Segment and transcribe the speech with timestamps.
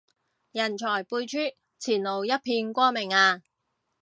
[0.51, 3.43] 人才輩出，前路一片光明啊